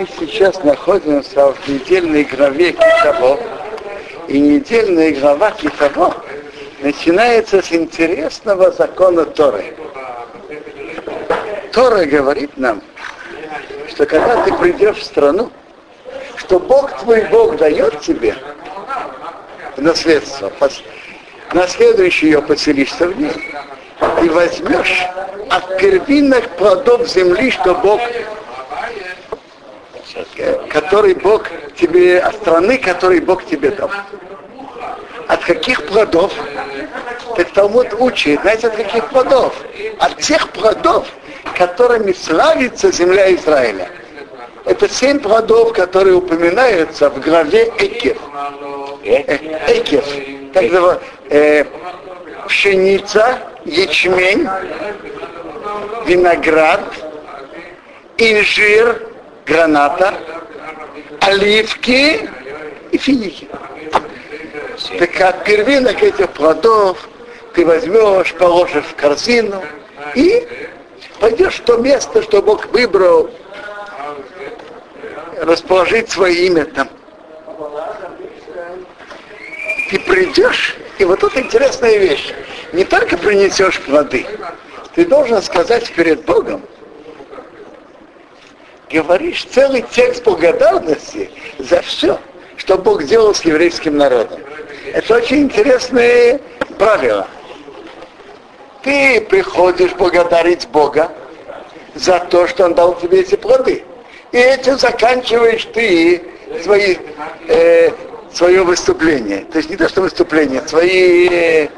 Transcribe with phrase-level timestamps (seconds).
[0.00, 3.38] Мы сейчас находимся в недельной главе Китаво.
[4.28, 6.16] И недельная глава Китаво
[6.80, 9.76] начинается с интересного закона Торы.
[11.74, 12.80] Тора говорит нам,
[13.90, 15.50] что когда ты придешь в страну,
[16.36, 18.34] что Бог твой Бог дает тебе
[19.76, 20.50] в наследство,
[21.52, 23.34] наследующий ее поселишься в ней,
[24.22, 25.06] и возьмешь
[25.50, 28.00] от первинных плодов земли, что Бог
[30.70, 33.90] который Бог тебе, от страны, который Бог тебе дал.
[35.28, 36.32] От каких плодов?
[37.36, 39.54] Так Талмуд учит, знаете, от каких плодов?
[39.98, 41.08] От тех плодов,
[41.56, 43.88] которыми славится земля Израиля.
[44.64, 48.18] Это семь плодов, которые упоминаются в главе Экев.
[49.04, 49.36] Э,
[49.68, 50.04] Экев.
[50.52, 51.64] Так называется, э,
[52.46, 54.48] пшеница, ячмень,
[56.06, 56.82] виноград,
[58.18, 59.02] инжир,
[59.46, 60.14] граната,
[61.20, 62.28] оливки
[62.90, 63.48] и финики.
[64.98, 67.08] Так от первинок этих плодов
[67.54, 69.62] ты возьмешь, положишь в корзину
[70.14, 70.46] и
[71.20, 73.30] пойдешь в то место, что Бог выбрал,
[75.36, 76.88] расположить свое имя там.
[79.90, 82.32] Ты придешь, и вот тут интересная вещь.
[82.72, 84.26] Не только принесешь плоды,
[84.94, 86.62] ты должен сказать перед Богом,
[88.90, 92.18] говоришь целый текст благодарности за все,
[92.56, 94.40] что Бог делал с еврейским народом.
[94.92, 96.40] Это очень интересные
[96.78, 97.26] правила.
[98.82, 101.12] Ты приходишь благодарить Бога
[101.94, 103.84] за то, что Он дал тебе эти плоды.
[104.32, 106.22] И этим заканчиваешь ты
[106.62, 106.96] свои,
[107.48, 107.90] э,
[108.32, 109.44] свое выступление.
[109.44, 111.68] То есть не то, что выступление, свои, э,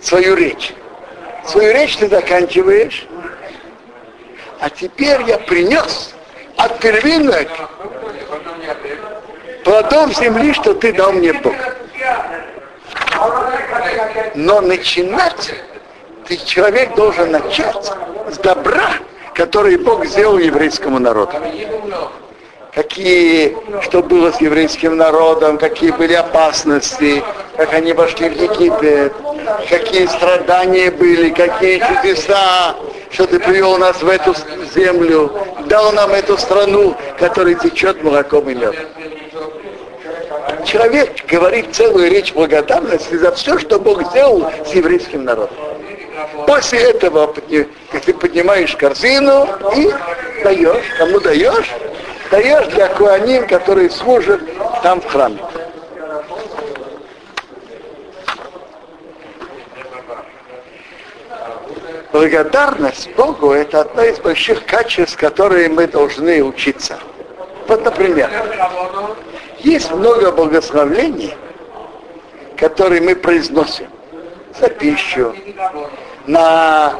[0.00, 0.74] свою речь.
[1.46, 3.06] Свою речь ты заканчиваешь
[4.60, 6.14] а теперь я принес
[6.56, 7.48] от первинок
[9.64, 11.54] плодов земли, что ты дал мне Бог.
[14.34, 15.54] Но начинать
[16.26, 17.92] ты человек должен начать
[18.30, 18.94] с добра,
[19.34, 21.32] который Бог сделал еврейскому народу.
[22.74, 27.22] Какие, что было с еврейским народом, какие были опасности,
[27.56, 29.14] как они вошли в Египет,
[29.68, 32.76] какие страдания были, какие чудеса,
[33.10, 34.34] что ты привел нас в эту
[34.74, 35.32] землю,
[35.66, 38.74] дал нам эту страну, которая течет молоком и медом.
[40.64, 45.56] Человек говорит целую речь благодарности за все, что Бог сделал с еврейским народом.
[46.46, 49.90] После этого ты поднимаешь корзину и
[50.42, 50.84] даешь.
[50.98, 51.70] Кому даешь?
[52.30, 54.40] Даешь для куаним, которые служат
[54.82, 55.38] там в храме.
[62.16, 66.98] Благодарность Богу– это одно из больших качеств, которые мы должны учиться.
[67.68, 68.30] Вот, например,
[69.58, 71.34] есть много благословлений,
[72.56, 73.88] которые мы произносим
[74.58, 75.34] за пищу,
[76.26, 76.94] на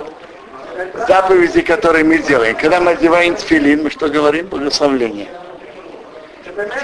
[1.08, 2.54] заповеди, которые мы делаем.
[2.56, 4.48] Когда мы одеваем тфилин, мы что говорим?
[4.48, 5.28] Благословление.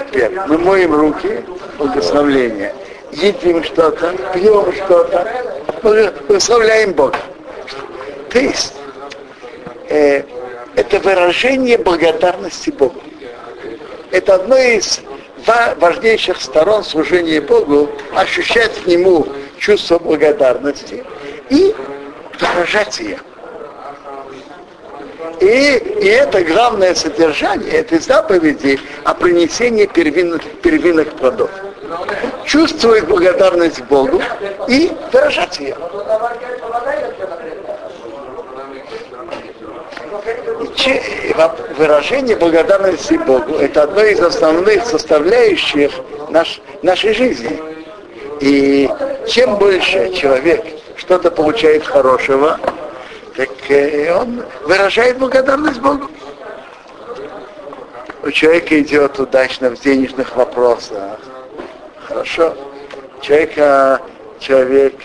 [0.07, 1.43] Теперь мы моем руки,
[1.77, 2.73] благословление.
[3.11, 5.27] Едим что-то, пьем что-то,
[5.83, 7.19] благословляем Бога.
[8.33, 8.73] То есть
[9.89, 10.23] э,
[10.75, 12.99] это выражение благодарности Богу.
[14.09, 15.01] Это одно из
[15.77, 19.27] важнейших сторон служения Богу, ощущать к Нему
[19.59, 21.03] чувство благодарности
[21.51, 21.75] и
[22.39, 23.19] выражать ее.
[25.39, 25.45] И,
[26.01, 31.51] и это главное содержание этой заповеди о принесении первинных, первинных плодов.
[32.45, 34.23] Чувствовать благодарность Богу
[34.67, 35.77] и выражать ее
[41.77, 45.91] выражение благодарности Богу– это одно из основных составляющих
[46.29, 47.59] наш, нашей жизни.
[48.39, 48.89] И
[49.27, 50.65] чем больше человек
[50.97, 52.59] что-то получает хорошего,
[53.35, 56.09] так э, он выражает благодарность Богу.
[58.23, 61.19] У человека идет удачно в денежных вопросах.
[62.07, 62.55] Хорошо.
[63.21, 64.01] Человека,
[64.39, 64.95] человек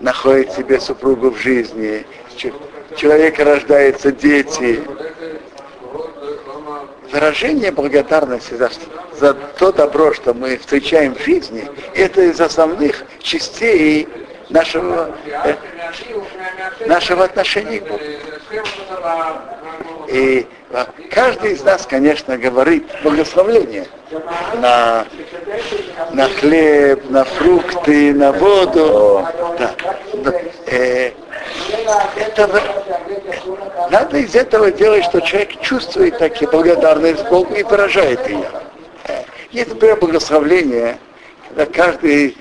[0.00, 2.04] находит себе супругу в жизни,
[2.96, 4.82] человека рождаются дети.
[7.12, 8.70] Выражение благодарности за,
[9.18, 14.06] за то добро, что мы встречаем в жизни, это из основных частей
[14.48, 15.10] нашего,
[15.44, 15.54] э,
[16.86, 18.00] нашего отношения к Богу.
[20.08, 23.86] И э, каждый из нас, конечно, говорит благословление
[24.54, 25.04] на,
[26.12, 29.26] на хлеб, на фрукты, на воду.
[29.58, 29.74] Да.
[30.66, 31.10] Э,
[32.16, 32.62] это
[33.90, 38.48] Надо из этого делать, что человек чувствует такие благодарность Богу и выражает ее.
[39.50, 40.98] Есть, например, благословление,
[41.48, 42.36] когда каждый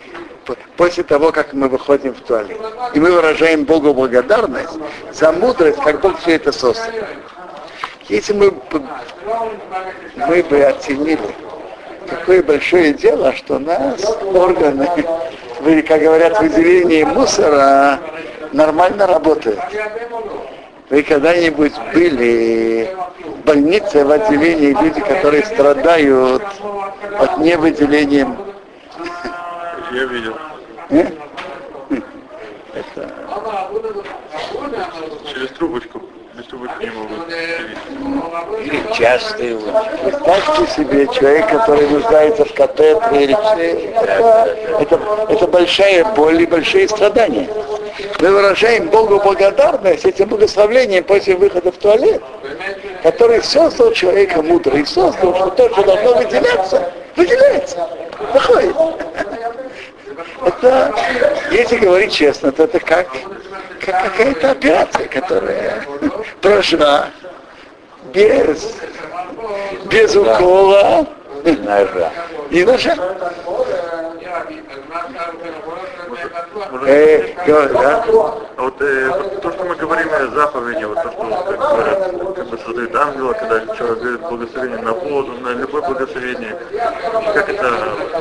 [0.77, 2.57] после того, как мы выходим в туалет.
[2.93, 4.77] И мы выражаем Богу благодарность
[5.11, 6.85] за мудрость, как Бог все это создал.
[8.07, 8.53] Если мы,
[10.15, 11.35] мы бы оценили,
[12.09, 14.87] какое большое дело, что нас органы,
[15.87, 17.99] как говорят, в выделении мусора
[18.53, 19.59] нормально работают.
[20.89, 26.43] Вы когда-нибудь были в больнице, в отделении люди, которые страдают
[27.19, 28.35] от невыделения?
[29.91, 30.35] Я видел.
[32.73, 33.13] Это...
[35.31, 36.08] Через трубочку.
[36.39, 37.27] Без трубочки не могут.
[38.61, 39.35] Или часто
[40.03, 43.33] Представьте себе человек, который нуждается в катетре или
[44.79, 44.97] это,
[45.27, 47.49] это, большая боль и большие страдания.
[48.21, 52.23] Мы выражаем Богу благодарность этим благословлением после выхода в туалет,
[53.03, 57.89] который создал человека мудро и создал, что то, что должно выделяться, выделяется,
[58.33, 58.75] выходит.
[60.45, 60.93] Это,
[61.51, 63.07] если говорить честно, то это как,
[63.85, 65.85] как какая-то операция, которая
[66.41, 67.07] прошла
[68.13, 68.75] без,
[69.85, 71.05] без укола.
[72.51, 72.95] И ножа.
[76.85, 78.05] Э, да?
[78.57, 79.11] А вот э,
[79.41, 83.33] то, что мы говорим о заповеди, вот то, что как говорят, как бы создают ангела,
[83.33, 86.57] когда человек говорит благословение на воду, на любое благословение,
[87.33, 87.73] как это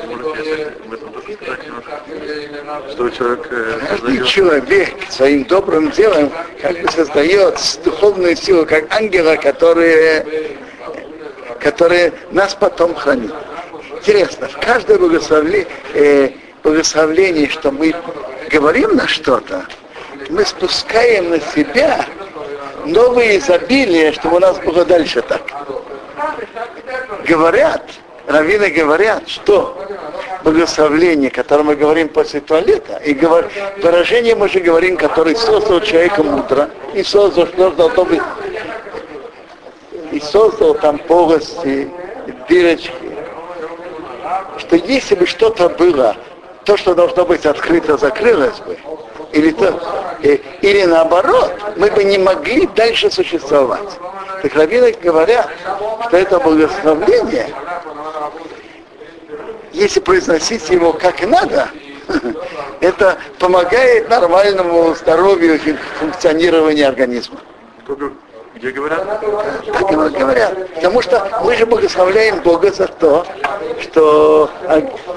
[0.06, 2.92] может если в этом тоже сказать немножко?
[2.92, 9.36] Что человек э, Каждый человек своим добрым делом как бы создает духовную силу, как ангела,
[9.36, 10.26] которые,
[11.60, 13.32] которые нас потом хранит.
[13.96, 16.30] Интересно, в каждое благословение, э,
[16.62, 17.94] благословение, что мы
[18.48, 19.66] говорим на что-то,
[20.30, 22.04] мы спускаем на себя
[22.84, 25.42] новые изобилия, чтобы у нас было дальше так.
[27.26, 27.84] Говорят,
[28.26, 29.76] раввины говорят, что
[30.44, 33.50] благословление, которое мы говорим после туалета, и говор...
[33.82, 38.22] выражение мы же говорим, который создал человека мудро, и создал, что должно быть,
[40.12, 41.90] и создал там полости,
[42.48, 42.92] дырочки,
[44.58, 46.16] что если бы что-то было,
[46.68, 48.76] то, что должно быть открыто, закрылось бы,
[49.32, 53.88] или, то, э, или наоборот, мы бы не могли дальше существовать.
[54.42, 55.48] Так раввины говорят,
[56.06, 57.48] что это благословление,
[59.72, 61.70] если произносить его как надо,
[62.80, 67.38] это помогает нормальному здоровью и функционированию организма.
[68.58, 69.20] Где говорят?
[69.72, 70.74] Так говорят.
[70.74, 73.24] Потому что мы же благословляем Бога за то,
[73.80, 74.50] что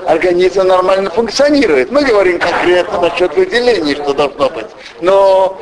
[0.06, 1.90] организм нормально функционирует.
[1.92, 4.68] Мы говорим конкретно насчет выделений, что должно быть.
[5.02, 5.60] Но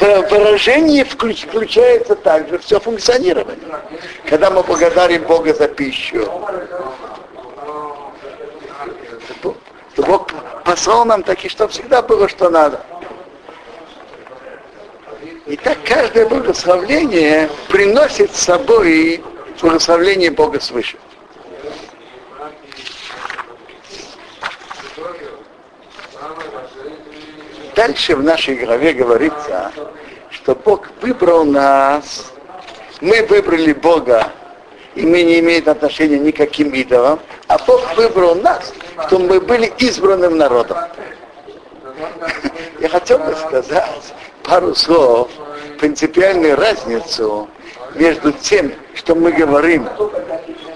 [0.00, 3.58] выражение включается также все функционирование.
[4.28, 6.28] Когда мы благодарим Бога за пищу,
[9.42, 9.54] то
[10.02, 10.28] Бог
[10.64, 12.80] послал нам таки, чтобы всегда было, что надо.
[15.50, 19.20] И так каждое благословление приносит с собой
[19.60, 20.96] благословление Бога свыше.
[27.74, 29.72] Дальше в нашей главе говорится,
[30.30, 32.30] что Бог выбрал нас,
[33.00, 34.32] мы выбрали Бога,
[34.94, 38.72] и мы не имеем отношения никаким идолам, а Бог выбрал нас,
[39.08, 40.78] чтобы мы были избранным народом.
[42.80, 44.14] Я хотел бы сказать,
[44.50, 45.30] пару слов
[45.78, 47.48] принципиальную разницу
[47.94, 49.88] между тем, что мы говорим,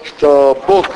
[0.05, 0.87] что Бог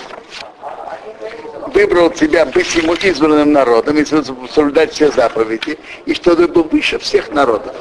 [1.74, 7.00] выбрал тебя быть ему избранным народом и соблюдать все заповеди, и что ты был выше
[7.00, 7.74] всех народов.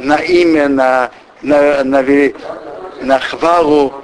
[0.00, 2.04] На имя, на, на, на,
[3.02, 3.94] на хвалу,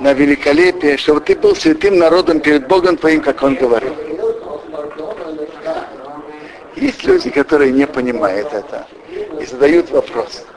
[0.00, 4.07] на великолепие, чтобы ты был святым народом перед Богом твоим, как он говорил.
[6.80, 8.86] Есть люди, которые не понимают это
[9.40, 10.44] и задают вопрос.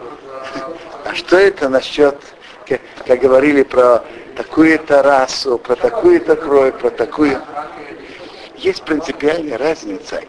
[1.04, 2.16] А что это насчет,
[2.68, 4.04] как, как говорили про
[4.36, 7.42] такую-то расу, про такую-то кровь, про такую...
[8.56, 10.22] Есть принципиальная разница,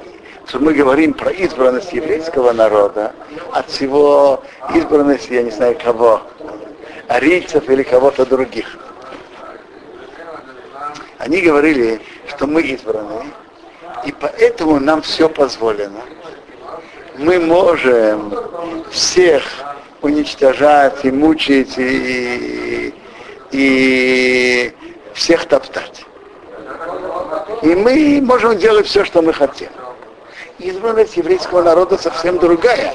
[0.46, 3.12] что мы говорим про избранность еврейского народа
[3.52, 4.42] от всего
[4.74, 6.22] избранности, я не знаю кого,
[7.06, 8.78] арийцев или кого-то других.
[11.18, 13.26] Они говорили, что мы избранные,
[14.04, 16.00] и поэтому нам все позволено.
[17.18, 18.34] Мы можем
[18.90, 19.42] всех
[20.00, 22.94] уничтожать и мучить и,
[23.50, 24.72] и
[25.14, 26.04] всех топтать.
[27.62, 29.68] И мы можем делать все, что мы хотим.
[30.58, 32.94] Избранность еврейского народа совсем другая.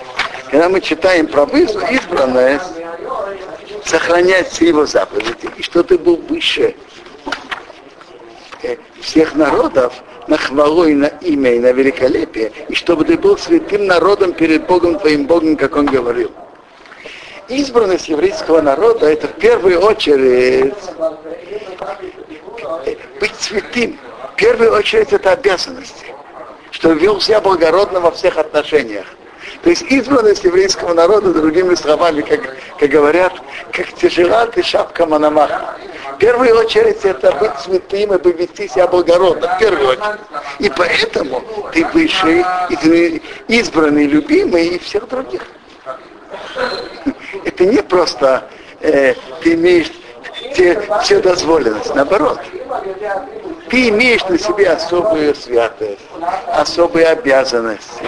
[0.50, 2.72] Когда мы читаем про избранность,
[3.86, 6.76] сохранять все его заповеди, и что ты был выше
[8.64, 9.94] э, всех народов
[10.28, 15.00] на хвалу на имя и на великолепие, и чтобы ты был святым народом перед Богом
[15.00, 16.32] твоим Богом, как он говорил.
[17.48, 20.74] Избранность еврейского народа это в первую очередь
[23.20, 23.98] быть святым.
[24.34, 26.14] В первую очередь это обязанности,
[26.72, 29.06] что вел себя благородно во всех отношениях.
[29.64, 33.34] То есть избранность еврейского народа, другими словами, как, как говорят,
[33.72, 35.78] как тяжела ты шапка Мономаха.
[36.18, 40.20] В первую очередь это быть святым и повести себя благородно, в первую очередь.
[40.58, 41.86] И поэтому ты
[42.82, 45.44] ты избранный, любимый и всех других.
[47.46, 48.46] Это не просто
[48.82, 49.92] э, ты имеешь
[50.54, 52.40] все, все дозволенность, наоборот.
[53.70, 56.02] Ты имеешь на себе особую святость,
[56.48, 58.04] особые обязанности.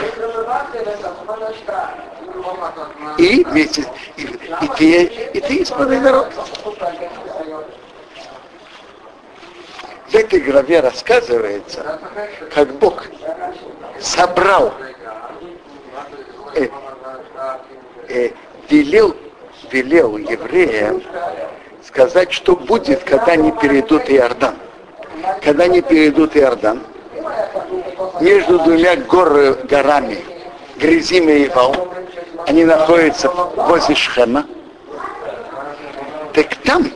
[3.20, 3.86] И вместе
[4.18, 6.30] и, и ты, и ты избранный народ.
[10.10, 12.00] В этой главе рассказывается,
[12.52, 13.06] как Бог
[14.00, 14.74] собрал,
[16.56, 16.68] э,
[18.08, 18.32] э,
[18.70, 19.16] велел,
[19.72, 21.04] велел евреям
[21.86, 24.56] сказать, что будет, когда они перейдут Иордан.
[25.44, 26.82] Когда они перейдут Иордан,
[28.20, 30.18] между двумя гор, горами,
[30.78, 31.88] Грязим и Ивал,
[32.48, 34.48] они находятся возле Шхема,
[36.34, 36.92] так там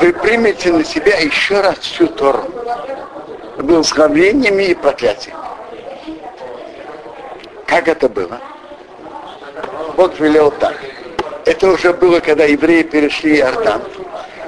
[0.00, 2.44] вы примете на себя еще раз всю Тору.
[3.56, 5.38] Благословениями и проклятиями.
[7.66, 8.40] Как это было?
[9.96, 10.76] Бог велел так.
[11.44, 13.82] Это уже было, когда евреи перешли Иордан.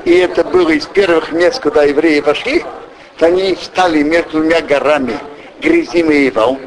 [0.05, 2.65] И это было из первых мест, куда евреи вошли,
[3.19, 5.19] то они встали между двумя горами,
[5.61, 6.59] Грязим и Ивал.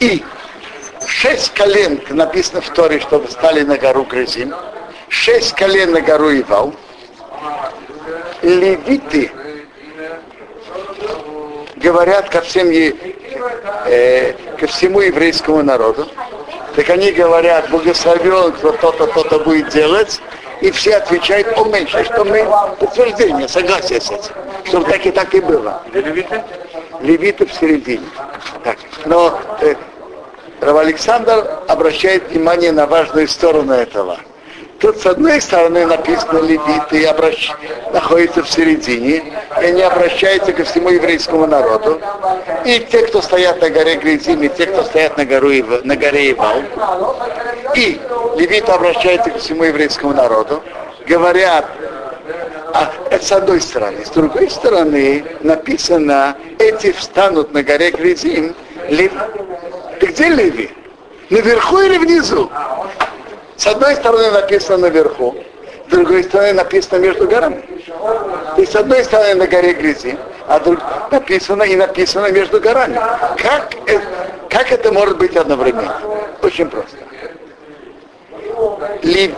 [0.00, 0.22] И
[1.06, 4.54] шесть колен, написано в Торе, чтобы встали на гору Грязим,
[5.08, 6.74] шесть колен на гору Ивал,
[8.42, 9.30] левиты
[11.76, 16.08] говорят ко всем, э, ко всему еврейскому народу,
[16.74, 20.20] так они говорят, благословен, кто то-то, то-то будет делать,
[20.60, 22.46] и все отвечают о меньше, что мы
[22.78, 24.32] подтверждение, согласие с этим,
[24.64, 25.82] чтобы так и так и было.
[25.92, 26.42] Левиты?
[27.00, 28.06] Левиты в середине.
[28.64, 28.76] Так.
[29.04, 29.74] Но э,
[30.60, 34.18] Рав Александр обращает внимание на важную сторону этого.
[34.78, 37.50] Тут с одной стороны написано левиты обращ...
[37.92, 42.00] находятся в середине, и они обращаются ко всему еврейскому народу.
[42.64, 45.50] И те, кто стоят на горе Гризим, и те, кто стоят на, гору,
[45.82, 46.62] на горе Ивал.
[47.74, 48.00] И
[48.36, 50.62] левиты обращаются ко всему еврейскому народу,
[51.08, 51.66] говорят,
[52.72, 54.04] а, это с одной стороны.
[54.04, 58.54] С другой стороны написано, эти встанут на горе Гризим,
[58.88, 59.12] лев...
[60.00, 60.70] Где Леви?
[61.30, 62.48] Наверху или внизу?
[63.58, 65.34] С одной стороны написано наверху,
[65.88, 67.64] с другой стороны написано между горами.
[68.56, 70.78] И с одной стороны на горе грязи, а друг,
[71.10, 72.94] написано и написано между горами.
[73.36, 74.04] Как, это,
[74.48, 76.00] как это может быть одновременно?
[76.40, 76.96] Очень просто.
[79.02, 79.32] Лев,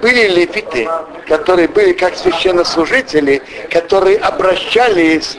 [0.00, 0.88] были левиты,
[1.28, 5.36] которые были как священнослужители, которые обращались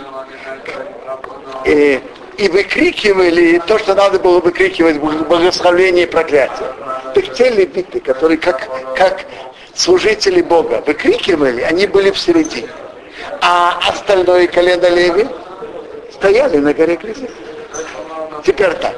[1.66, 2.00] э,
[2.38, 6.68] и выкрикивали то, что надо было выкрикивать благословение и проклятие.
[7.14, 9.26] Так те левиты, которые как, как
[9.74, 12.70] служители Бога выкрикивали, они были в середине.
[13.42, 15.28] А остальное колено Леви
[16.14, 17.30] стояли на горе Грязи.
[18.46, 18.96] Теперь так.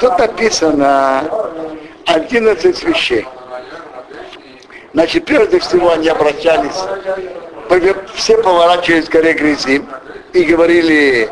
[0.00, 1.24] Тут написано
[2.06, 3.26] 11 вещей.
[4.92, 6.76] Значит, прежде всего они обращались,
[8.14, 9.86] все поворачивались к горе Грязим
[10.32, 11.30] и говорили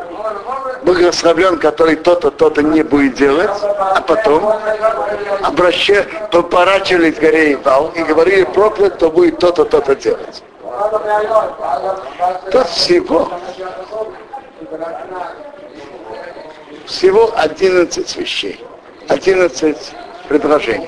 [0.87, 4.53] благословлен, который то-то, то-то не будет делать, а потом
[5.43, 10.43] обращали, поворачивались горе Ивал и говорили, проклят, кто будет то-то, то-то делать.
[12.51, 13.29] Тут всего
[16.85, 18.63] всего 11 вещей,
[19.09, 19.77] 11
[20.29, 20.87] предложений.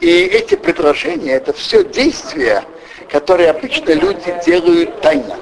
[0.00, 2.64] И эти предложения, это все действия,
[3.10, 5.36] которые обычно люди делают тайно.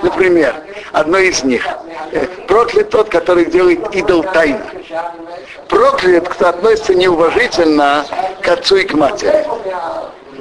[0.00, 0.54] Например,
[0.92, 1.66] одно из них.
[2.46, 4.64] Проклят тот, который делает идол тайно.
[5.68, 8.04] Проклят, кто относится неуважительно
[8.42, 9.46] к отцу и к матери.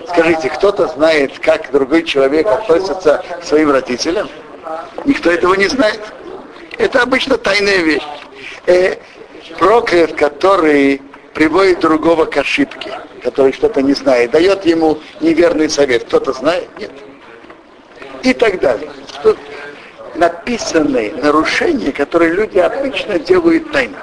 [0.10, 4.29] Скажите, кто-то знает, как другой человек относится к своим родителям?
[5.05, 6.01] Никто этого не знает.
[6.77, 8.03] Это обычно тайная вещь.
[8.65, 8.98] Э,
[9.58, 11.01] проклят, который
[11.34, 12.91] приводит другого к ошибке,
[13.24, 16.05] который что-то не знает, дает ему неверный совет.
[16.05, 16.67] Кто-то знает?
[16.77, 16.91] Нет.
[18.24, 18.89] И так далее.
[19.24, 19.38] Тут
[20.15, 23.97] написаны нарушения, которые люди обычно делают тайно.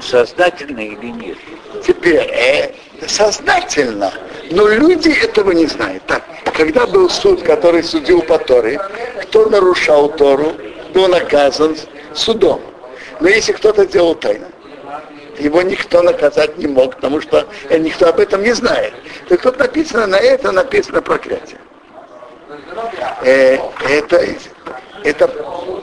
[0.00, 1.38] Сознательно или нет?
[1.86, 2.72] Теперь, э,
[3.06, 4.12] сознательно,
[4.50, 6.02] но люди этого не знают.
[6.06, 6.22] Так,
[6.56, 8.80] когда был суд, который судил по Торе,
[9.22, 10.52] кто нарушал Тору,
[10.92, 11.76] был наказан
[12.14, 12.60] судом.
[13.20, 14.48] Но если кто-то делал тайно,
[15.38, 18.92] его никто наказать не мог, потому что никто об этом не знает.
[19.28, 21.58] Так вот написано на это, написано проклятие.
[23.24, 24.26] Э, это,
[25.04, 25.30] это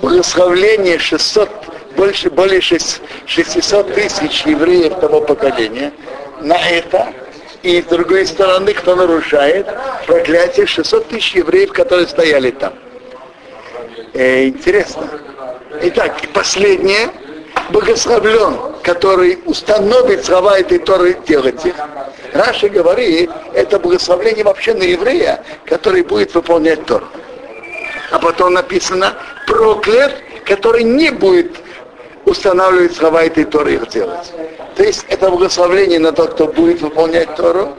[0.02, 1.50] благословление 600,
[1.96, 5.94] больше, более 600 тысяч евреев того поколения
[6.42, 7.14] на это,
[7.64, 9.68] и с другой стороны, кто нарушает,
[10.06, 12.74] проклятие 600 тысяч евреев, которые стояли там.
[14.14, 15.08] Э, интересно.
[15.84, 17.10] Итак, последнее,
[17.70, 21.76] богословлен, который установит слова этой Торы делать их.
[22.34, 27.08] Раши говорит, это благословление вообще на еврея, который будет выполнять Тору.
[28.12, 29.14] А потом написано,
[29.46, 31.58] проклят, который не будет
[32.26, 34.34] устанавливать слова этой Торы их делать.
[34.76, 37.76] То есть это благословление на тот, кто будет выполнять Тору,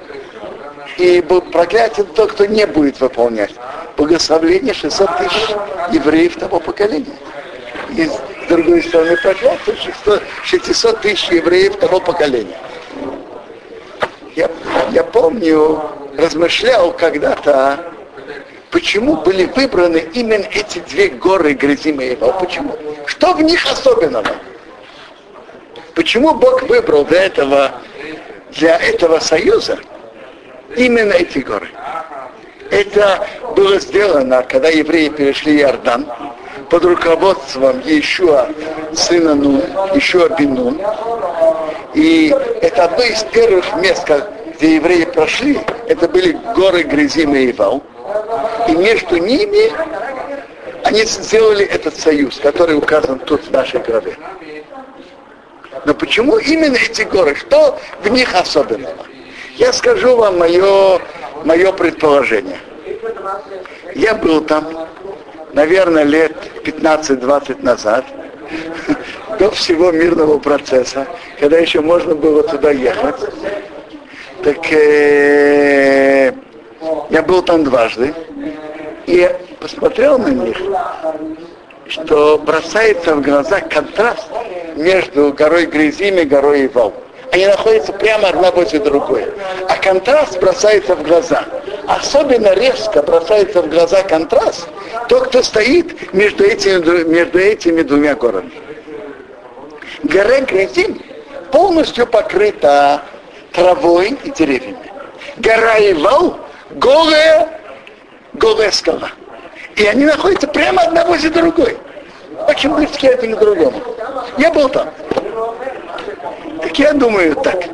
[0.98, 3.54] и проклятие на тот, кто не будет выполнять.
[3.96, 5.48] Благословление 600 тысяч
[5.92, 7.16] евреев того поколения.
[7.96, 9.76] И с другой стороны проклятие
[10.44, 12.58] 600 тысяч евреев того поколения.
[14.36, 14.50] Я,
[14.92, 15.82] я помню,
[16.16, 17.84] размышлял когда-то,
[18.70, 22.32] почему были выбраны именно эти две горы Грязимеева.
[22.32, 22.76] Почему?
[23.06, 24.28] Что в них особенного?
[25.94, 27.72] Почему Бог выбрал для этого,
[28.52, 29.78] для этого союза
[30.76, 31.68] именно эти горы?
[32.70, 36.06] Это было сделано, когда евреи перешли Иордан
[36.70, 38.48] под руководством Иешуа,
[38.94, 39.62] сына Нун,
[39.92, 40.80] Иешуа Бинун.
[41.94, 44.08] И это одно из первых мест,
[44.54, 45.58] где евреи прошли,
[45.88, 47.82] это были горы Грязим и Ивал.
[48.68, 49.72] И между ними
[50.84, 54.16] они сделали этот союз, который указан тут в нашей главе.
[55.84, 57.34] Но почему именно эти горы?
[57.34, 59.06] Что в них особенного?
[59.56, 61.00] Я скажу вам мое,
[61.44, 62.58] мое предположение.
[63.94, 64.88] Я был там,
[65.52, 66.32] наверное, лет
[66.64, 68.04] 15-20 назад,
[69.38, 71.06] до всего мирного процесса,
[71.38, 73.20] когда еще можно было туда ехать.
[74.42, 76.32] Так э,
[77.10, 78.14] я был там дважды
[79.10, 80.56] и посмотрел на них,
[81.88, 84.28] что бросается в глаза контраст
[84.76, 86.94] между горой Грязим и горой Ивал.
[87.32, 89.26] Они находятся прямо одна возле другой.
[89.68, 91.44] А контраст бросается в глаза.
[91.86, 94.68] Особенно резко бросается в глаза контраст
[95.08, 98.52] тот, кто стоит между этими, между этими двумя горами.
[100.02, 101.00] Гора Грязим
[101.52, 103.02] полностью покрыта
[103.52, 104.90] травой и деревьями.
[105.36, 106.38] Гора Ивал
[106.70, 107.59] голая,
[108.72, 109.10] скала.
[109.76, 111.78] И они находятся прямо одна возле другой.
[112.48, 113.80] Очень близки один к другому.
[114.38, 114.88] Я был там.
[116.62, 117.64] Так я думаю так.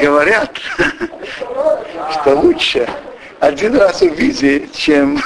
[0.00, 0.50] Говорят,
[2.12, 2.88] что лучше
[3.40, 5.20] один раз увидеть, чем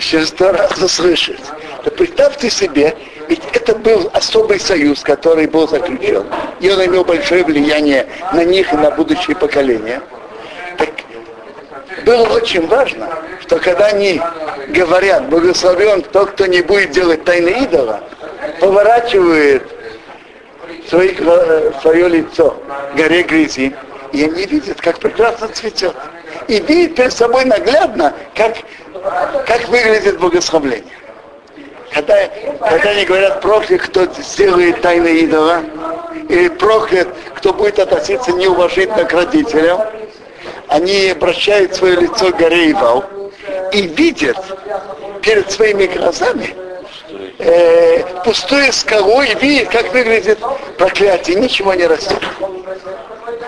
[0.00, 1.40] чем сто раз услышать.
[1.84, 2.96] Да представьте себе,
[3.28, 6.26] ведь это был особый союз, который был заключен.
[6.60, 10.02] И он имел большое влияние на них и на будущее поколения.
[12.04, 13.08] Было очень важно,
[13.40, 14.20] что когда они
[14.68, 18.00] говорят, благословен тот, кто не будет делать тайны идола,
[18.60, 19.62] поворачивает
[20.88, 21.14] свои,
[21.80, 22.56] свое лицо
[22.94, 23.74] горе грязи,
[24.12, 25.94] и они видят, как прекрасно цветет.
[26.48, 28.56] И видят перед собой наглядно, как,
[29.46, 30.84] как выглядит благословление.
[31.92, 32.28] Когда,
[32.60, 35.62] когда они говорят проклят, кто сделает тайны идола,
[36.28, 39.80] или проклят, кто будет относиться неуважительно к родителям,
[40.68, 43.04] они обращают свое лицо к горе Ивал
[43.72, 44.36] и видят
[45.22, 46.54] перед своими глазами
[47.38, 50.38] э, пустую скалу и видят, как выглядит
[50.78, 52.20] проклятие, ничего не растет.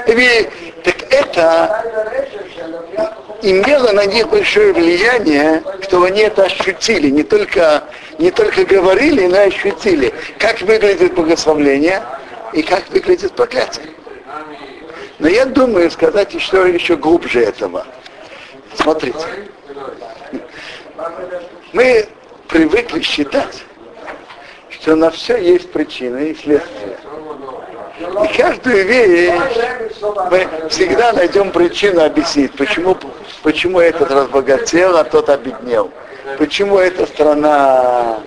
[0.06, 0.48] И,
[0.84, 1.84] так это
[3.42, 7.84] имело на них большое влияние, что они это ощутили, не только,
[8.18, 12.02] не только говорили, но и ощутили, как выглядит благословление
[12.52, 13.86] и как выглядит проклятие.
[15.18, 17.86] Но я думаю сказать еще, еще глубже этого.
[18.74, 19.18] Смотрите.
[21.72, 22.08] Мы
[22.48, 23.64] привыкли считать,
[24.70, 26.98] что на все есть причина и следствие.
[27.98, 29.32] И каждую вещь
[30.30, 32.96] мы всегда найдем причину объяснить, почему,
[33.42, 35.90] почему этот разбогател, а тот обеднел.
[36.38, 38.20] Почему эта страна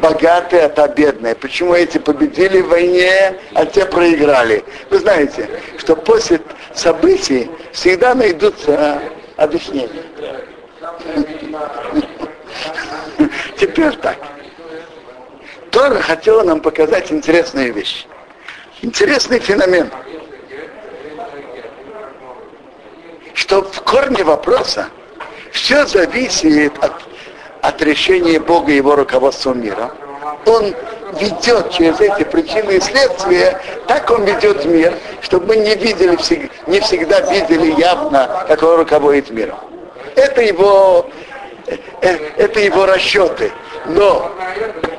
[0.00, 1.34] богатая, а та бедная.
[1.34, 4.64] Почему эти победили в войне, а те проиграли.
[4.90, 6.40] Вы знаете, что после
[6.74, 9.00] событий всегда найдутся
[9.36, 10.02] объяснения.
[13.58, 14.18] Теперь так.
[15.70, 18.06] Тора хотела нам показать интересную вещь.
[18.82, 19.90] Интересный феномен.
[23.34, 24.88] Что в корне вопроса
[25.52, 26.92] все зависит от,
[27.66, 29.90] от решения Бога и его руководства мира.
[30.46, 30.72] Он
[31.20, 36.16] ведет через эти причины и следствия, так он ведет мир, чтобы мы не видели,
[36.68, 39.58] не всегда видели явно, как он руководит миром.
[40.14, 41.10] Это его,
[41.66, 41.76] э,
[42.36, 43.50] это его расчеты.
[43.86, 44.30] Но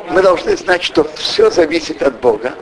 [0.10, 2.54] мы должны знать, что все зависит от Бога.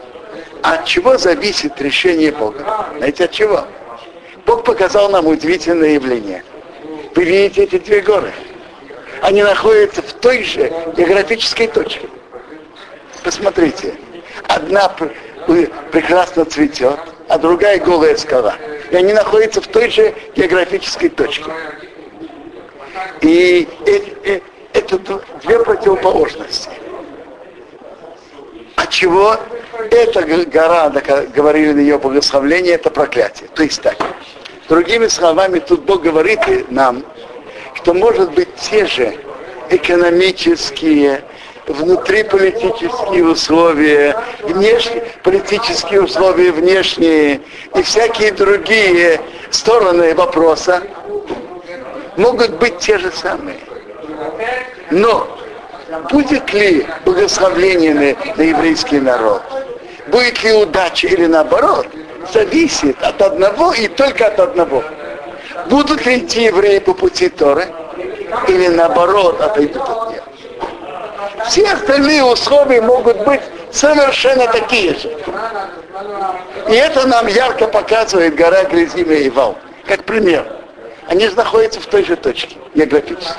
[0.61, 2.63] А от чего зависит решение Бога?
[2.97, 3.65] Знаете, от чего?
[4.45, 6.43] Бог показал нам удивительное явление.
[7.15, 8.31] Вы видите эти две горы?
[9.21, 12.07] Они находятся в той же географической точке.
[13.23, 13.95] Посмотрите.
[14.47, 14.91] Одна
[15.91, 18.55] прекрасно цветет, а другая голая скала.
[18.91, 21.51] И они находятся в той же географической точке.
[23.21, 23.67] И
[24.73, 24.99] это
[25.43, 26.69] две противоположности.
[28.75, 29.37] От чего
[29.89, 33.49] эта гора, говорили на ее благословление, это проклятие.
[33.55, 33.97] То есть так.
[34.67, 37.03] Другими словами, тут Бог говорит нам,
[37.85, 39.15] что может быть те же
[39.69, 41.23] экономические,
[41.67, 47.41] внутриполитические условия, внешние, политические условия внешние
[47.75, 49.21] и всякие другие
[49.51, 50.81] стороны вопроса
[52.17, 53.59] могут быть те же самые.
[54.89, 55.37] Но
[56.11, 59.43] будет ли благословление на, на еврейский народ,
[60.07, 61.85] будет ли удача или наоборот,
[62.33, 64.83] зависит от одного и только от одного.
[65.69, 67.67] Будут ли идти евреи по пути Торы
[68.47, 70.21] или наоборот отойдут от них.
[71.47, 73.41] Все остальные условия могут быть
[73.71, 75.09] совершенно такие же.
[76.69, 79.57] И это нам ярко показывает гора Грязимя и Вал.
[79.85, 80.45] Как пример.
[81.07, 83.33] Они же находятся в той же точке, географически.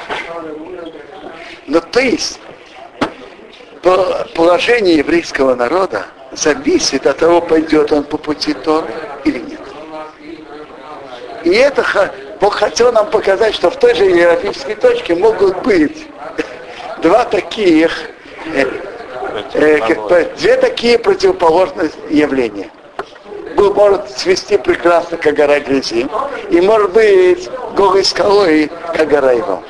[1.67, 2.41] Но то есть
[4.35, 8.89] положение еврейского народа зависит от того, пойдет он по пути Торы
[9.25, 9.61] или нет.
[11.47, 16.09] И это Бог хотел нам показать, что в той же географической точке могут быть
[17.03, 17.93] два таких,
[18.53, 18.65] э,
[19.55, 22.69] э, как, две такие противоположные явления.
[23.55, 26.09] Был, может свести прекрасно, как гора Грязи,
[26.51, 29.61] и может быть голой скалой, как гора Иван.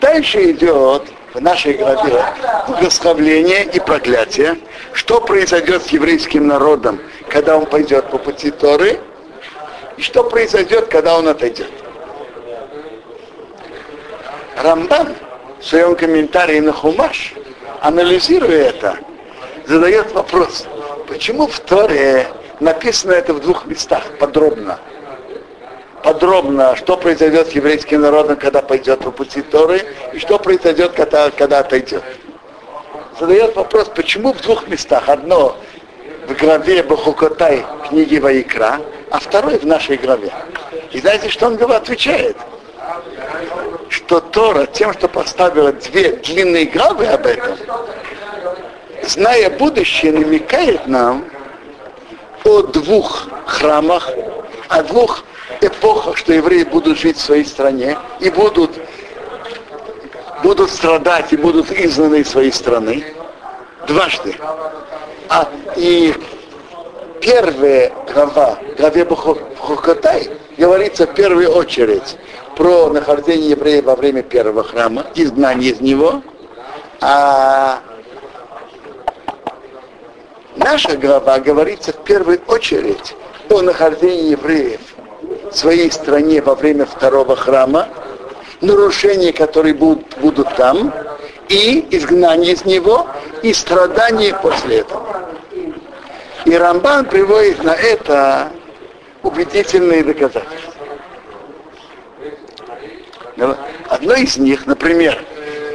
[0.00, 2.24] Дальше идет в нашей главе
[2.66, 4.58] благословление и проклятие.
[4.92, 8.98] Что произойдет с еврейским народом, когда он пойдет по пути Торы,
[10.02, 11.70] что произойдет, когда он отойдет.
[14.56, 15.14] Рамбан
[15.60, 17.34] в своем комментарии на Хумаш,
[17.80, 18.98] анализируя это,
[19.66, 20.66] задает вопрос,
[21.08, 22.26] почему в Торе
[22.60, 24.78] написано это в двух местах подробно–
[26.02, 31.30] подробно, что произойдет с еврейским народом, когда пойдет по пути Торы, и что произойдет, когда,
[31.30, 32.02] когда отойдет.
[33.18, 35.08] Задает вопрос, почему в двух местах.
[35.08, 35.56] Одно
[36.26, 38.80] в главе Бахукотай книги Ваикра,
[39.12, 40.32] а второй в нашей главе.
[40.90, 42.34] И знаете, что он отвечает?
[43.90, 47.58] Что Тора тем, что поставила две длинные главы об этом,
[49.02, 51.26] зная будущее, намекает нам
[52.44, 54.08] о двух храмах,
[54.68, 55.24] о двух
[55.60, 58.70] эпоха, что евреи будут жить в своей стране и будут,
[60.42, 63.04] будут страдать и будут изгнаны из своей страны
[63.86, 64.34] дважды.
[65.28, 66.14] А и
[67.22, 72.18] первая глава, главе Бухокотай, говорится в первую очередь
[72.56, 76.20] про нахождение евреев во время первого храма, изгнание из него,
[77.00, 77.80] а
[80.56, 83.14] наша глава говорится в первую очередь
[83.48, 84.80] о нахождении евреев
[85.52, 87.88] своей стране во время второго храма,
[88.60, 90.92] нарушения, которые будут, будут там,
[91.48, 93.06] и изгнание из него,
[93.42, 95.31] и страдания после этого.
[96.44, 98.52] И Рамбан приводит на это
[99.22, 100.72] убедительные доказательства.
[103.88, 105.22] Одно из них, например,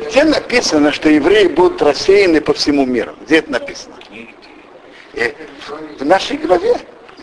[0.09, 3.13] где написано, что евреи будут рассеяны по всему миру?
[3.21, 3.95] Где это написано?
[5.13, 5.33] И
[5.99, 6.75] в нашей главе.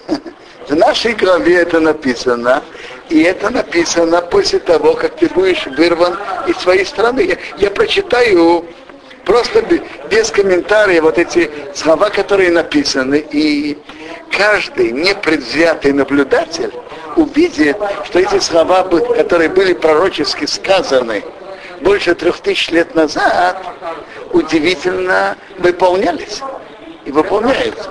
[0.69, 2.63] В нашей главе это написано,
[3.11, 7.21] и это написано после того, как ты будешь вырван из своей страны.
[7.21, 8.65] Я, я прочитаю
[9.25, 9.63] просто
[10.11, 13.79] без комментариев вот эти слова, которые написаны, и
[14.31, 16.73] каждый непредвзятый наблюдатель
[17.17, 21.23] увидит, что эти слова, которые были пророчески сказаны
[21.81, 23.63] больше трех тысяч лет назад,
[24.33, 26.41] удивительно выполнялись
[27.05, 27.91] и выполняются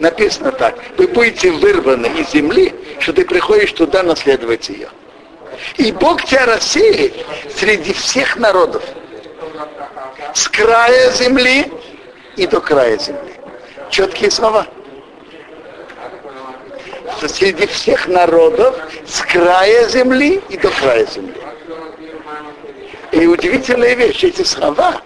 [0.00, 4.88] написано так, вы будете вырваны из земли, что ты приходишь туда наследовать ее.
[5.76, 7.14] И Бог тебя рассеет
[7.54, 8.82] среди всех народов.
[10.34, 11.72] С края земли
[12.36, 13.34] и до края земли.
[13.90, 14.66] Четкие слова.
[17.16, 21.34] Что среди всех народов с края земли и до края земли.
[23.12, 25.00] И удивительная вещь, эти слова,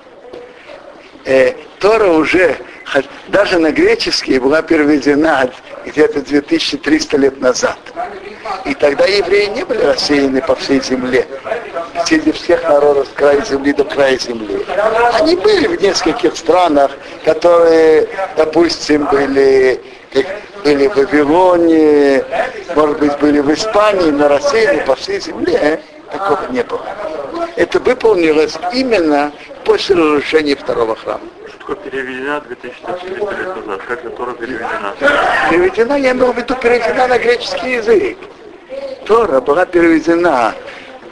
[1.24, 2.56] э, Тора уже
[3.28, 5.50] даже на греческий была переведена
[5.86, 7.78] где-то 2300 лет назад.
[8.64, 11.26] И тогда евреи не были рассеяны по всей земле,
[12.06, 14.64] среди всех народов с края земли до края земли.
[15.14, 16.90] Они были в нескольких странах,
[17.24, 19.80] которые, допустим, были
[20.64, 22.24] были в Вавилоне,
[22.74, 26.84] может быть, были в Испании, но рассеяны по всей земле, такого не было.
[27.56, 29.32] Это выполнилось именно
[29.64, 31.22] после разрушения второго храма
[31.70, 33.80] только переведена 2400 лет назад.
[33.86, 34.94] Как эта Тора переведена?
[35.50, 38.18] Переведена, я имею в виду, переведена на греческий язык.
[39.06, 40.54] Тора была переведена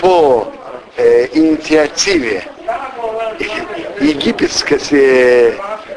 [0.01, 0.53] по
[0.97, 2.44] э, инициативе
[4.01, 5.55] египетского э,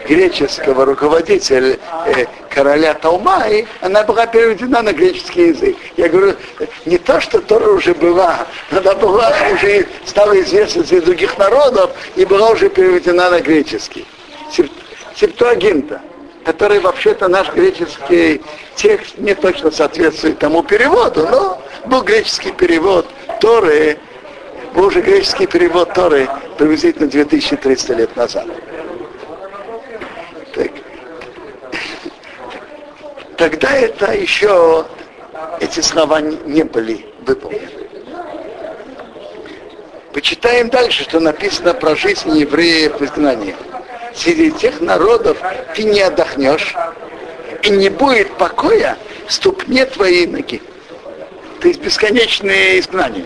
[0.08, 5.76] греческого руководителя э, короля Талмай, она была переведена на греческий язык.
[5.98, 6.36] Я говорю,
[6.86, 12.26] не то, что Тора уже была, она была уже стала известна среди других народов и
[12.26, 14.06] была уже переведена на греческий.
[15.16, 16.02] Септуагинта,
[16.46, 18.42] который вообще-то наш греческий
[18.76, 23.08] текст не точно соответствует тому переводу, но был греческий перевод
[23.40, 23.98] Торы,
[24.74, 28.48] был уже греческий перевод Торы приблизительно 2300 лет назад.
[30.54, 30.72] Так.
[33.38, 34.86] Тогда это еще
[35.60, 37.70] эти слова не были выполнены.
[40.14, 43.56] Почитаем дальше, что написано про жизнь евреев в изгнании
[44.16, 45.38] среди тех народов
[45.76, 46.76] ты не отдохнешь,
[47.64, 48.98] и не будет покоя
[49.28, 50.62] ступне твоей ноги.
[51.60, 53.26] То есть бесконечное изгнание.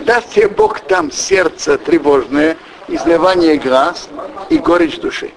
[0.00, 2.56] Даст тебе Бог там сердце тревожное,
[2.88, 4.08] изливание глаз
[4.50, 5.30] и горечь души.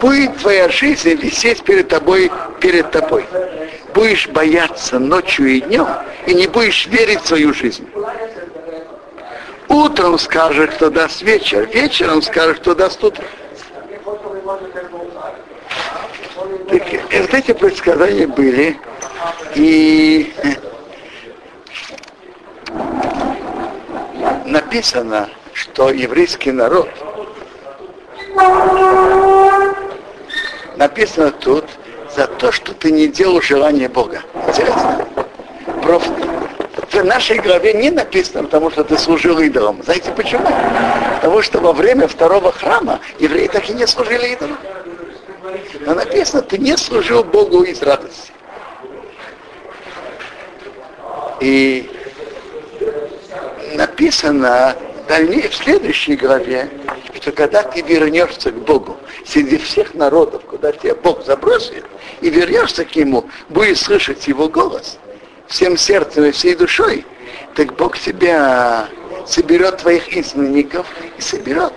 [0.00, 2.30] Будет твоя жизнь висеть перед тобой,
[2.60, 3.24] перед тобой.
[3.94, 5.86] Будешь бояться ночью и днем,
[6.26, 7.88] и не будешь верить в свою жизнь.
[9.68, 13.24] Утром скажет, кто даст вечер, вечером скажет, кто даст утро.
[16.68, 18.78] Так, вот эти предсказания были,
[19.54, 20.32] и
[24.44, 26.88] написано, что еврейский народ
[30.76, 31.64] написано тут
[32.14, 34.22] за то, что ты не делал желание Бога.
[34.46, 35.06] Интересно.
[35.82, 36.35] Просто
[37.02, 39.82] в нашей главе не написано, потому что ты служил идолам.
[39.82, 40.46] Знаете почему?
[41.16, 44.58] Потому что во время второго храма евреи так и не служили идолам.
[45.80, 48.32] Но написано, ты не служил Богу из радости.
[51.40, 51.90] И
[53.74, 54.76] написано
[55.08, 56.68] в следующей главе,
[57.14, 61.84] что когда ты вернешься к Богу среди всех народов, куда тебя Бог забросит,
[62.20, 64.98] и вернешься к Нему, будешь слышать Его голос–
[65.48, 67.04] всем сердцем и всей душой,
[67.54, 68.88] так Бог тебя
[69.26, 71.72] соберет твоих изменников и соберет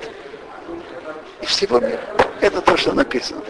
[1.41, 2.01] и всего мира.
[2.41, 3.41] Это то, что написано.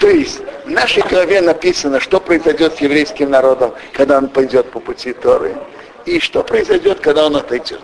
[0.00, 4.80] То есть в нашей главе написано, что произойдет с еврейским народом, когда он пойдет по
[4.80, 5.56] пути Торы,
[6.04, 7.80] и что произойдет, когда он отойдет.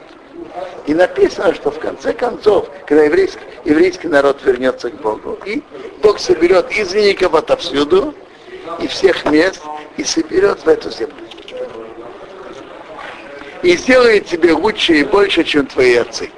[0.87, 5.63] И написано, что в конце концов, когда еврейский, еврейский народ вернется к Богу, и
[6.03, 8.15] Бог соберет изменников отовсюду,
[8.81, 9.63] и всех мест
[9.97, 11.15] и соберет в эту землю.
[13.63, 16.31] И сделает тебе лучше и больше, чем твои отцы.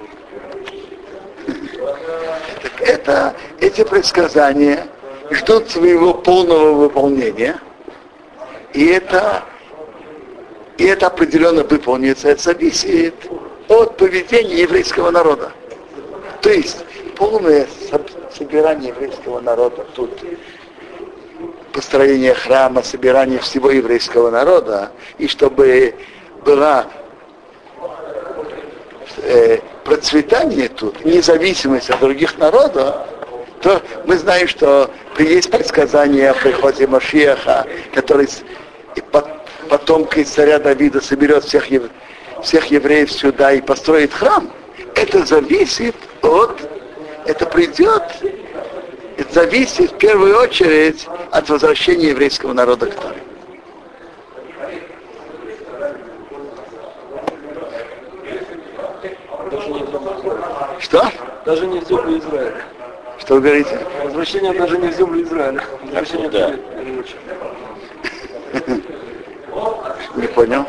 [2.62, 4.86] Так это, эти предсказания
[5.30, 7.58] ждут своего полного выполнения.
[8.72, 9.42] И это,
[10.78, 12.28] и это определенно выполнится.
[12.28, 13.14] Это зависит
[13.68, 15.52] от поведения еврейского народа.
[16.42, 16.84] То есть
[17.16, 17.66] полное
[18.32, 20.10] собирание еврейского народа тут
[21.76, 25.94] построение храма, собирание всего еврейского народа, и чтобы
[26.42, 26.86] была
[29.18, 32.96] э, процветание тут, независимость от других народов,
[33.60, 38.26] то мы знаем, что есть предсказание о приходе Машиаха, который
[39.68, 41.82] потомка из царя Давида соберет всех, ев...
[42.42, 44.50] всех евреев сюда и построит храм.
[44.94, 46.58] Это зависит от,
[47.26, 48.02] это придет
[49.16, 53.22] это зависит в первую очередь от возвращения еврейского народа к Торе.
[60.78, 61.02] Что?
[61.44, 62.62] Даже не в землю Израиля.
[63.18, 63.78] Что вы говорите?
[64.04, 65.62] Возвращение даже не в землю Израиля.
[65.82, 66.52] Возвращение да.
[70.16, 70.64] Не понял.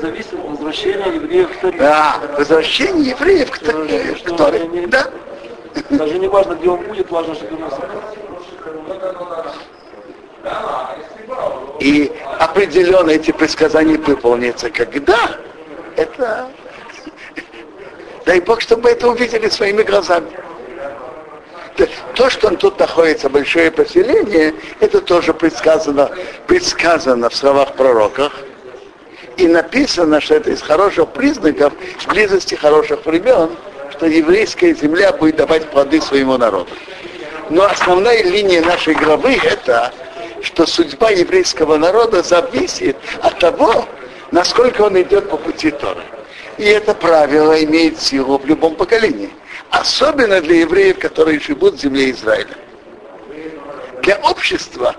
[0.00, 1.78] Зависит от возвращения евреев к Торе.
[1.78, 4.14] Да, возвращение евреев к Торе.
[4.16, 4.52] Что- что
[4.88, 5.10] Да.
[5.90, 7.70] Даже не важно, где он будет, важно, чтобы он
[11.80, 14.70] И определенно эти предсказания выполнятся.
[14.70, 15.36] Когда?
[15.96, 16.48] Это...
[18.26, 20.28] Дай Бог, чтобы мы это увидели своими глазами.
[21.76, 26.10] То- То, что он тут находится, большое поселение, это тоже предсказано,
[26.46, 28.32] предсказано в словах пророках.
[29.38, 31.72] И написано, что это из хороших признаков
[32.08, 33.50] близости хороших времен,
[33.90, 36.70] что еврейская земля будет давать плоды своему народу.
[37.48, 39.92] Но основная линия нашей главы это,
[40.42, 43.86] что судьба еврейского народа зависит от того,
[44.30, 46.02] насколько он идет по пути Торы.
[46.58, 49.30] И это правило имеет силу в любом поколении.
[49.70, 52.56] Особенно для евреев, которые живут в земле Израиля.
[54.02, 54.96] Для общества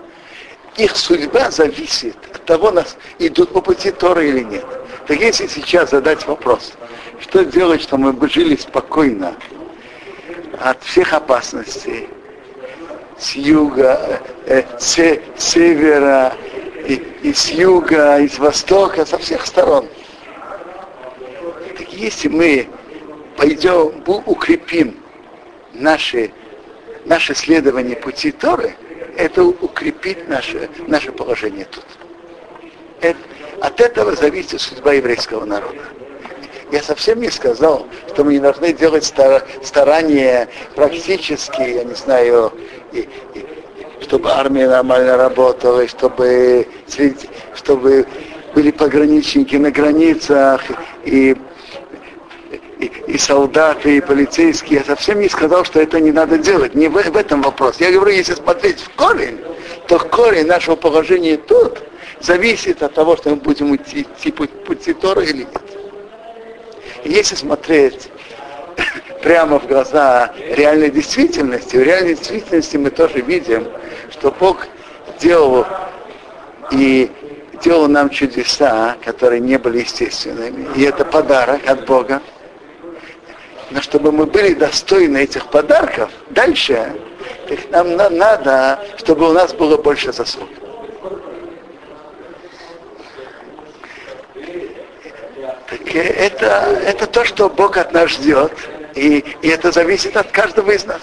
[0.77, 4.65] их судьба зависит от того, нас идут по пути Торы или нет.
[5.07, 6.73] Так если сейчас задать вопрос,
[7.19, 9.35] что делать, чтобы мы жили спокойно
[10.59, 12.07] от всех опасностей,
[13.21, 16.33] с юга, э, с севера,
[16.87, 19.87] и, и с юга, и с востока, со всех сторон.
[21.77, 22.67] Так если мы
[23.37, 24.97] пойдем, укрепим
[25.73, 26.31] наши,
[27.05, 28.75] наше следование пути Торы,
[29.15, 31.85] это укрепит наше, наше положение тут.
[33.01, 33.19] Это-
[33.61, 35.81] от этого зависит судьба еврейского народа.
[36.71, 42.53] Я совсем не сказал, что мы не должны делать стара- старания практически, я не знаю,
[42.91, 43.45] и- и-
[44.03, 46.67] чтобы армия нормально работала, и чтобы,
[47.55, 48.05] чтобы
[48.53, 50.61] были пограничники на границах,
[51.05, 51.35] и,
[52.79, 54.79] и, и солдаты, и полицейские.
[54.79, 56.75] Я совсем не сказал, что это не надо делать.
[56.75, 57.79] Не в, в этом вопрос.
[57.79, 59.39] Я говорю, если смотреть в корень,
[59.87, 61.81] то корень нашего положения тут
[62.19, 65.61] зависит от того, что мы будем идти, идти по пути Тора или нет.
[67.03, 68.09] Если смотреть
[69.21, 73.67] прямо в глаза реальной действительности, в реальной действительности мы тоже видим,
[74.11, 74.67] что Бог
[75.19, 75.65] делал
[76.71, 77.11] и
[77.63, 80.67] делал нам чудеса, которые не были естественными.
[80.75, 82.21] И это подарок от Бога.
[83.69, 86.93] Но чтобы мы были достойны этих подарков дальше,
[87.47, 90.49] так нам на- надо, чтобы у нас было больше заслуг.
[95.71, 96.45] Так э, это,
[96.85, 98.51] это то, что Бог от нас ждет,
[98.93, 101.01] и, и это зависит от каждого из нас.